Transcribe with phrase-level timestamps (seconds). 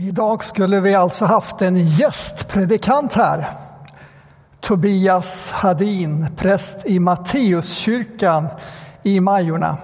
[0.00, 3.48] Idag skulle vi alltså haft en gästpredikant här.
[4.60, 8.48] Tobias Hadin, präst i Matteuskyrkan
[9.02, 9.76] i Majorna.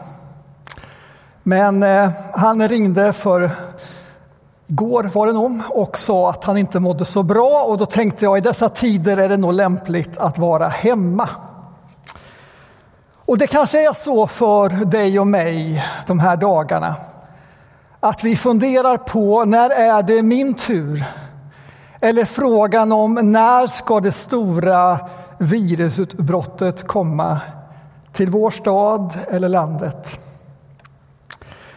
[1.42, 3.50] Men eh, han ringde för
[4.66, 8.24] igår var det nog och sa att han inte mådde så bra och då tänkte
[8.24, 11.28] jag i dessa tider är det nog lämpligt att vara hemma.
[13.16, 16.96] Och det kanske är så för dig och mig de här dagarna
[18.04, 21.04] att vi funderar på när är det min tur?
[22.00, 24.98] Eller frågan om när ska det stora
[25.38, 27.40] virusutbrottet komma
[28.12, 30.16] till vår stad eller landet?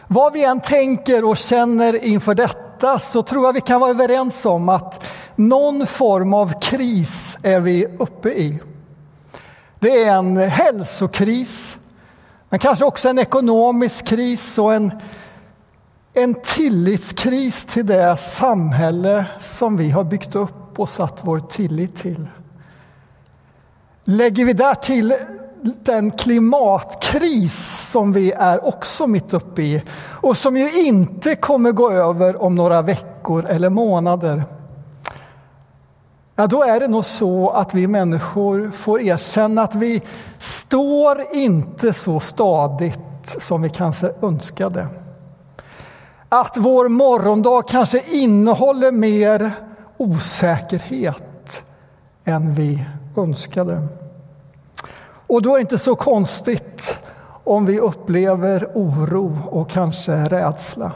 [0.06, 4.46] Vad vi än tänker och känner inför detta så tror jag vi kan vara överens
[4.46, 5.04] om att
[5.36, 8.60] någon form av kris är vi uppe i.
[9.78, 11.76] Det är en hälsokris,
[12.48, 14.92] men kanske också en ekonomisk kris och en
[16.14, 22.26] en tillitskris till det samhälle som vi har byggt upp och satt vår tillit till.
[24.04, 25.14] Lägger vi där till
[25.62, 29.82] den klimatkris som vi är också mitt uppe i
[30.22, 34.44] och som ju inte kommer gå över om några veckor eller månader.
[36.36, 40.02] Ja, då är det nog så att vi människor får erkänna att vi
[40.38, 42.98] står inte så stadigt
[43.38, 44.88] som vi kanske önskade.
[46.28, 49.52] Att vår morgondag kanske innehåller mer
[49.96, 51.62] osäkerhet
[52.24, 53.88] än vi önskade.
[55.26, 56.98] Och då är det inte så konstigt
[57.44, 60.92] om vi upplever oro och kanske rädsla.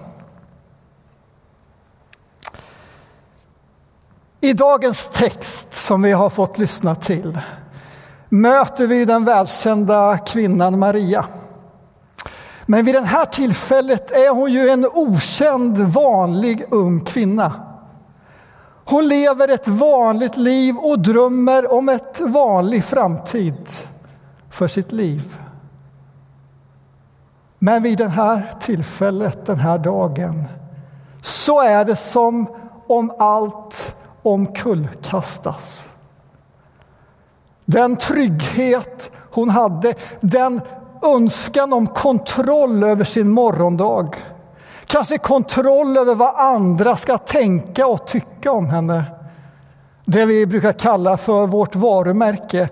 [4.41, 7.41] I dagens text som vi har fått lyssna till
[8.28, 11.25] möter vi den välkända kvinnan Maria
[12.66, 17.52] men vid det här tillfället är hon ju en okänd, vanlig ung kvinna.
[18.84, 23.69] Hon lever ett vanligt liv och drömmer om ett vanlig framtid
[24.50, 25.38] för sitt liv.
[27.59, 30.44] Men vid det här tillfället, den här dagen,
[31.22, 32.47] så är det som
[32.87, 35.88] om allt omkullkastas.
[37.64, 40.60] Den trygghet hon hade, den
[41.02, 44.16] önskan om kontroll över sin morgondag.
[44.86, 49.04] Kanske kontroll över vad andra ska tänka och tycka om henne.
[50.04, 52.68] Det vi brukar kalla för vårt varumärke.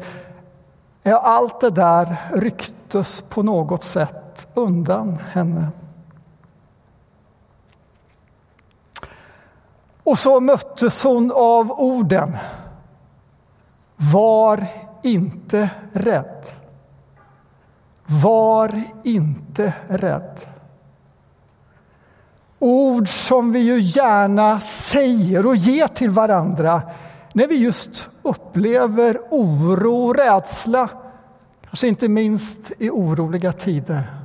[1.02, 5.68] Ja, allt det där rycktes på något sätt undan henne.
[10.04, 12.36] Och så möttes hon av orden.
[13.96, 14.66] Var
[15.02, 16.59] inte rädd.
[18.10, 20.40] Var inte rädd.
[22.58, 26.82] Ord som vi ju gärna säger och ger till varandra
[27.32, 30.88] när vi just upplever oro och rädsla,
[31.68, 34.20] kanske inte minst i oroliga tider.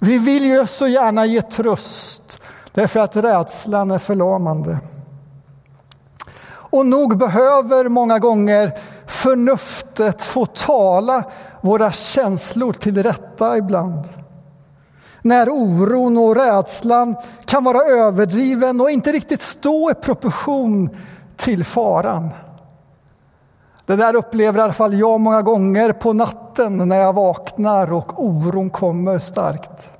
[0.00, 2.42] Vi vill ju så gärna ge tröst
[2.72, 4.78] därför att rädslan är förlamande.
[6.50, 8.78] Och nog behöver många gånger
[9.10, 11.24] förnuftet få tala
[11.60, 14.08] våra känslor till rätta ibland.
[15.22, 20.96] När oron och rädslan kan vara överdriven och inte riktigt stå i proportion
[21.36, 22.28] till faran.
[23.86, 28.24] Det där upplever i alla fall jag många gånger på natten när jag vaknar och
[28.24, 29.90] oron kommer starkt.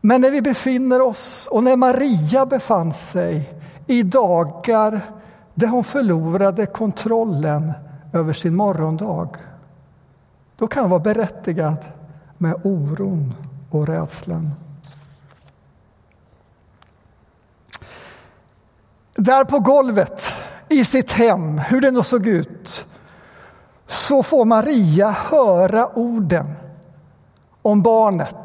[0.00, 3.54] Men när vi befinner oss, och när Maria befann sig
[3.86, 5.17] i dagar
[5.58, 7.72] där hon förlorade kontrollen
[8.12, 9.28] över sin morgondag,
[10.56, 11.76] då kan hon vara berättigad
[12.38, 13.34] med oron
[13.70, 14.50] och rädslan.
[19.16, 20.32] Där på golvet
[20.68, 22.86] i sitt hem, hur det nu såg ut,
[23.86, 26.52] så får Maria höra orden
[27.62, 28.36] om barnet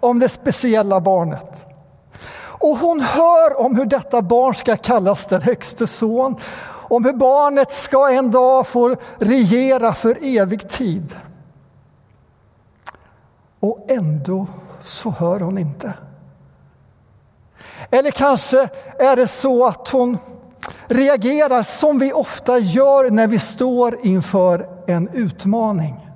[0.00, 1.65] om det speciella barnet.
[2.58, 6.36] Och hon hör om hur detta barn ska kallas den högste son,
[6.88, 11.16] om hur barnet ska en dag få regera för evig tid.
[13.60, 14.46] Och ändå
[14.80, 15.94] så hör hon inte.
[17.90, 18.68] Eller kanske
[18.98, 20.18] är det så att hon
[20.86, 26.10] reagerar som vi ofta gör när vi står inför en utmaning.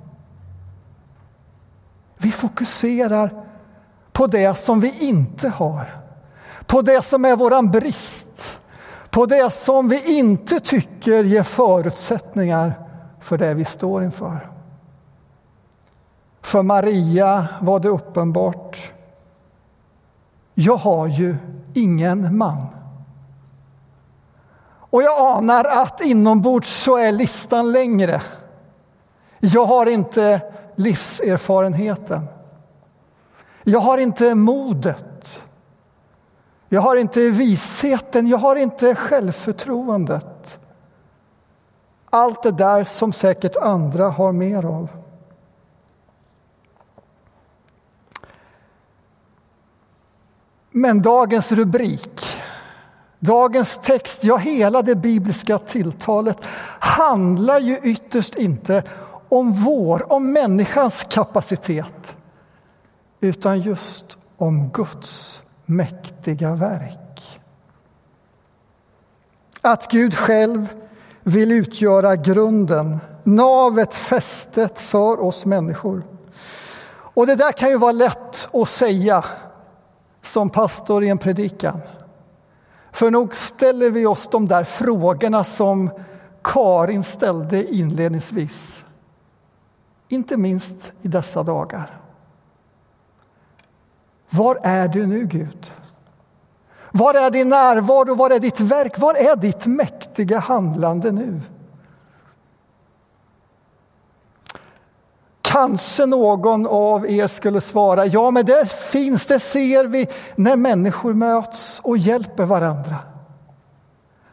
[2.17, 3.45] Vi fokuserar
[4.11, 6.00] på det som vi inte har,
[6.71, 8.59] på det som är våran brist,
[9.09, 12.73] på det som vi inte tycker ger förutsättningar
[13.19, 14.49] för det vi står inför.
[16.41, 18.91] För Maria var det uppenbart.
[20.53, 21.35] jag har ju
[21.73, 22.67] ingen man.
[24.89, 28.21] Och jag anar att inombords så är listan längre.
[29.39, 30.41] Jag har inte
[30.75, 32.27] livserfarenheten.
[33.63, 35.10] Jag har inte modet.
[36.73, 40.59] Jag har inte visheten, jag har inte självförtroendet.
[42.09, 44.89] Allt det där som säkert andra har mer av.
[50.69, 52.25] Men dagens rubrik,
[53.19, 56.37] dagens text, ja hela det bibliska tilltalet
[56.79, 58.83] handlar ju ytterst inte
[59.29, 62.15] om vår, om människans kapacitet
[63.19, 65.41] utan just om Guds
[65.71, 67.41] mäktiga verk.
[69.61, 70.67] Att Gud själv
[71.23, 76.03] vill utgöra grunden, navet, fästet för oss människor.
[77.13, 79.25] Och det där kan ju vara lätt att säga
[80.21, 81.81] som pastor i en predikan.
[82.91, 85.89] För nog ställer vi oss de där frågorna som
[86.43, 88.83] Karin ställde inledningsvis.
[90.07, 92.00] Inte minst i dessa dagar.
[94.31, 95.71] Var är du nu, Gud?
[96.91, 98.15] Var är din närvaro?
[98.15, 98.99] Var är ditt verk?
[98.99, 101.41] Var är ditt mäktiga handlande nu?
[105.41, 111.13] Kanske någon av er skulle svara, ja men det finns, det ser vi när människor
[111.13, 112.95] möts och hjälper varandra.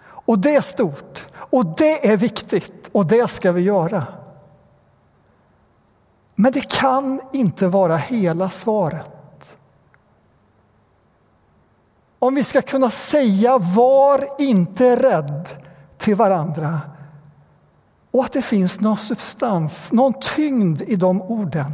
[0.06, 4.06] Och det är stort, och det är viktigt, och det ska vi göra.
[6.34, 9.17] Men det kan inte vara hela svaret.
[12.18, 15.48] Om vi ska kunna säga var inte rädd
[15.98, 16.80] till varandra
[18.10, 21.72] och att det finns någon substans, någon tyngd i de orden.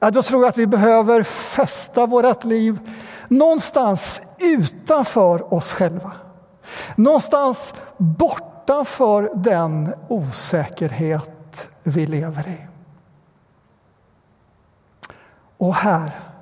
[0.00, 2.78] Ja, då tror jag att vi behöver fästa vårt liv
[3.28, 6.12] någonstans utanför oss själva.
[6.96, 12.66] Någonstans bortanför den osäkerhet vi lever i.
[15.56, 16.33] Och här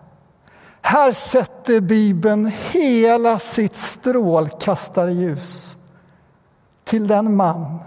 [0.83, 5.77] här sätter Bibeln hela sitt strålkastarljus
[6.85, 7.79] till den man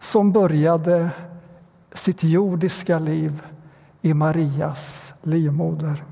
[0.00, 1.10] som började
[1.94, 3.42] sitt jordiska liv
[4.00, 6.04] i Marias livmoder.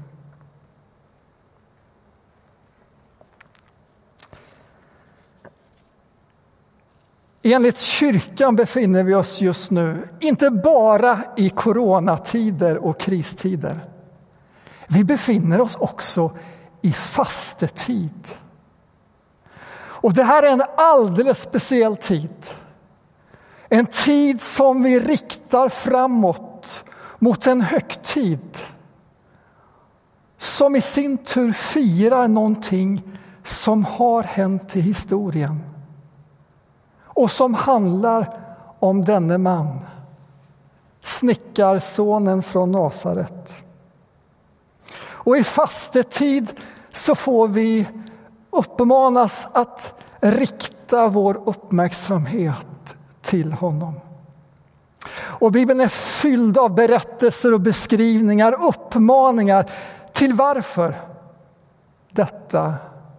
[7.43, 13.90] Enligt kyrkan befinner vi oss just nu inte bara i coronatider och kristider
[14.93, 16.31] vi befinner oss också
[16.83, 18.29] i fastetid.
[19.75, 22.51] Och det här är en alldeles speciell tid.
[23.69, 26.85] En tid som vi riktar framåt
[27.19, 28.59] mot en högtid
[30.39, 33.03] som i sin tur firar någonting
[33.43, 35.61] som har hänt i historien
[37.05, 38.41] och som handlar
[38.79, 39.79] om denne man,
[41.03, 43.57] snickarsonen från Nasaret.
[45.25, 46.61] Och i fastetid
[46.93, 47.89] så får vi
[48.51, 54.01] uppmanas att rikta vår uppmärksamhet till honom.
[55.13, 59.71] Och Bibeln är fylld av berättelser och beskrivningar, uppmaningar
[60.13, 60.95] till varför
[62.13, 62.75] detta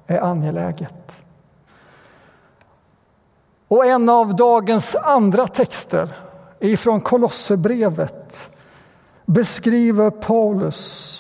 [0.08, 1.18] är angeläget.
[3.68, 6.16] Och en av dagens andra texter
[6.60, 8.50] ifrån Kolosserbrevet
[9.26, 11.18] beskriver Paulus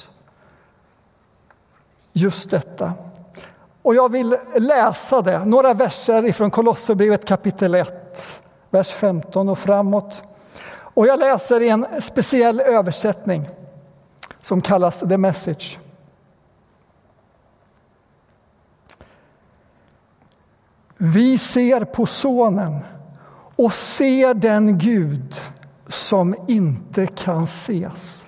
[2.13, 2.93] just detta.
[3.81, 8.39] Och jag vill läsa det, några verser ifrån Kolosserbrevet kapitel 1,
[8.69, 10.23] vers 15 och framåt.
[10.93, 13.49] Och jag läser i en speciell översättning
[14.41, 15.79] som kallas The Message.
[20.97, 22.79] Vi ser på Sonen
[23.55, 25.35] och ser den Gud
[25.87, 28.25] som inte kan ses.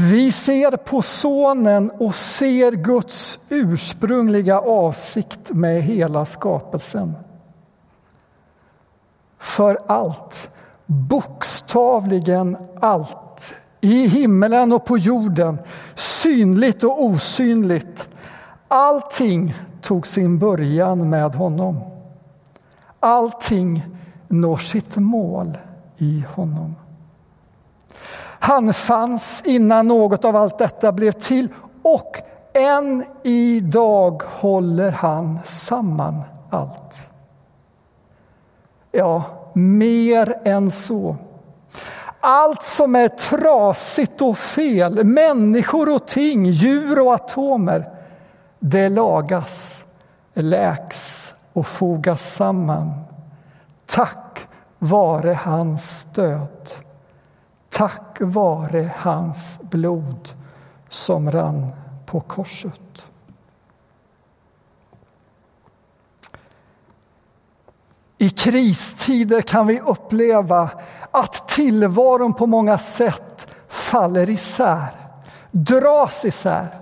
[0.00, 7.16] Vi ser på Sonen och ser Guds ursprungliga avsikt med hela skapelsen.
[9.38, 10.50] För allt,
[10.86, 15.58] bokstavligen allt, i himmelen och på jorden,
[15.94, 18.08] synligt och osynligt,
[18.68, 21.80] allting tog sin början med honom.
[23.00, 23.86] Allting
[24.28, 25.58] når sitt mål
[25.96, 26.74] i honom.
[28.40, 31.48] Han fanns innan något av allt detta blev till
[31.82, 32.16] och
[32.54, 37.06] än idag håller han samman allt.
[38.92, 41.16] Ja, mer än så.
[42.20, 47.90] Allt som är trasigt och fel, människor och ting, djur och atomer,
[48.58, 49.84] det lagas,
[50.34, 52.92] läks och fogas samman.
[53.86, 56.70] Tack vare hans stöd.
[57.78, 60.28] Tack vare hans blod
[60.88, 61.72] som rann
[62.06, 63.02] på korset.
[68.18, 70.70] I kristider kan vi uppleva
[71.10, 74.88] att tillvaron på många sätt faller isär,
[75.50, 76.80] dras isär.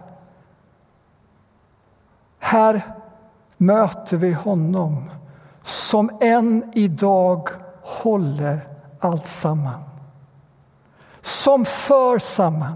[2.39, 2.83] Här
[3.57, 5.11] möter vi honom
[5.63, 7.49] som än idag
[7.83, 8.69] håller
[9.01, 9.96] allt samman.
[11.27, 12.75] Som för samman.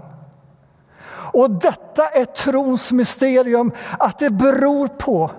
[1.33, 5.31] Och detta är trons mysterium, att det beror på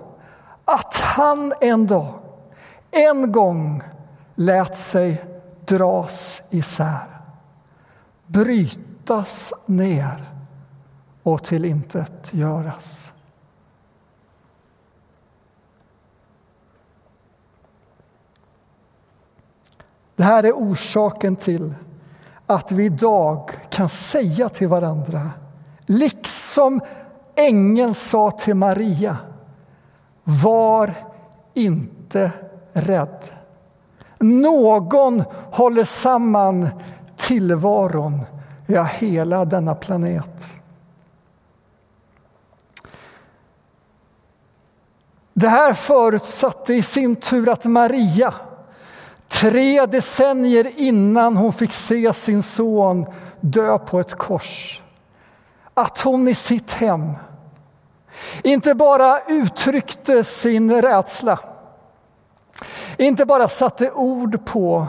[0.65, 2.13] att han en dag,
[2.91, 3.83] en gång
[4.35, 5.25] lät sig
[5.65, 7.21] dras isär,
[8.25, 10.31] brytas ner
[11.23, 13.11] och till intet göras.
[20.15, 21.73] Det här är orsaken till
[22.53, 25.31] att vi idag kan säga till varandra,
[25.85, 26.81] liksom
[27.35, 29.17] ängeln sa till Maria,
[30.23, 30.93] var
[31.53, 32.31] inte
[32.73, 33.25] rädd.
[34.19, 36.69] Någon håller samman
[37.17, 38.25] tillvaron,
[38.65, 40.53] ja, hela denna planet.
[45.33, 48.33] Det här förutsatte i sin tur att Maria
[49.33, 53.05] Tre decennier innan hon fick se sin son
[53.41, 54.81] dö på ett kors.
[55.73, 57.11] Att hon i sitt hem
[58.43, 61.39] inte bara uttryckte sin rädsla,
[62.97, 64.87] inte bara satte ord på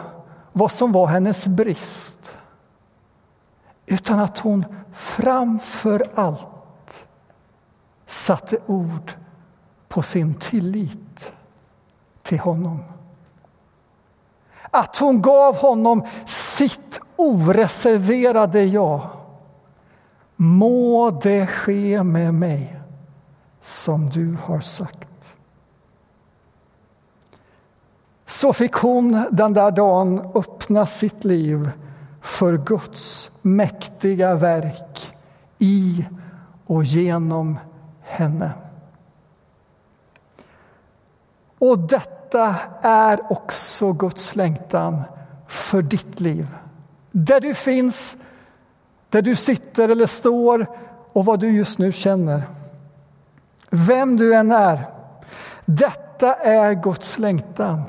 [0.52, 2.38] vad som var hennes brist
[3.86, 7.06] utan att hon framför allt
[8.06, 9.12] satte ord
[9.88, 11.32] på sin tillit
[12.22, 12.84] till honom.
[14.74, 19.10] Att hon gav honom sitt oreserverade ja.
[20.36, 22.80] Må det ske med mig
[23.62, 25.34] som du har sagt.
[28.26, 31.70] Så fick hon den där dagen öppna sitt liv
[32.20, 35.14] för Guds mäktiga verk
[35.58, 36.04] i
[36.66, 37.58] och genom
[38.02, 38.52] henne.
[41.58, 45.02] Och detta detta är också Guds längtan
[45.46, 46.46] för ditt liv.
[47.10, 48.16] Där du finns,
[49.10, 50.66] där du sitter eller står
[51.12, 52.42] och vad du just nu känner.
[53.70, 54.80] Vem du än är.
[55.64, 57.82] Detta är Guds längtan.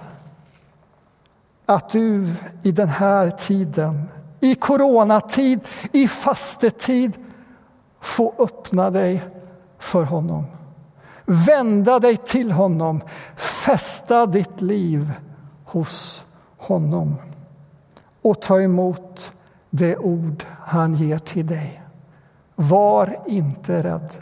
[1.65, 2.33] Att du
[2.63, 4.09] i den här tiden,
[4.39, 5.59] i coronatid,
[5.91, 7.17] i fastetid
[8.01, 9.23] får öppna dig
[9.79, 10.54] för honom.
[11.25, 13.01] Vända dig till honom,
[13.35, 15.11] fästa ditt liv
[15.65, 16.25] hos
[16.57, 17.15] honom
[18.21, 19.31] och ta emot
[19.69, 21.81] det ord han ger till dig.
[22.55, 24.13] Var inte rädd.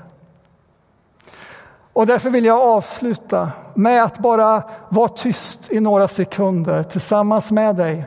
[1.93, 7.75] Och därför vill jag avsluta med att bara vara tyst i några sekunder tillsammans med
[7.75, 8.05] dig.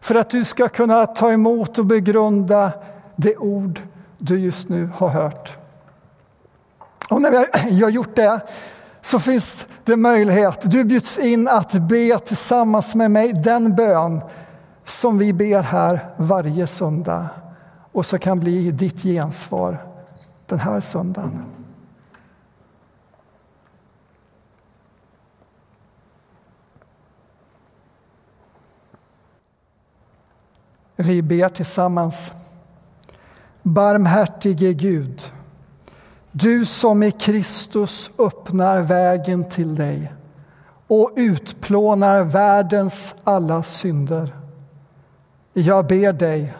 [0.00, 2.72] För att du ska kunna ta emot och begrunda
[3.16, 3.80] det ord
[4.18, 5.63] du just nu har hört.
[7.10, 8.40] Och när vi har gjort det
[9.02, 10.70] så finns det möjlighet.
[10.70, 14.20] Du bjuds in att be tillsammans med mig den bön
[14.84, 17.28] som vi ber här varje söndag
[17.92, 19.86] och som kan bli ditt gensvar
[20.46, 21.44] den här söndagen.
[30.96, 32.32] Vi ber tillsammans.
[33.62, 35.32] Barmhärtige Gud
[36.36, 40.12] du som i Kristus öppnar vägen till dig
[40.86, 44.36] och utplånar världens alla synder.
[45.52, 46.54] Jag ber dig,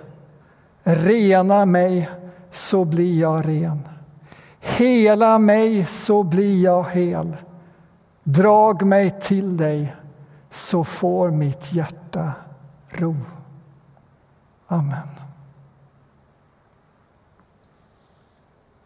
[0.83, 2.11] rena mig
[2.51, 3.89] så blir jag ren.
[4.61, 7.37] Hela mig så blir jag hel.
[8.25, 9.97] Drag mig till dig
[10.51, 12.33] så får mitt hjärta
[12.91, 13.17] ro.
[14.67, 15.24] Amen.